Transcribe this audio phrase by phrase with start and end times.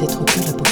[0.00, 0.67] d'être que la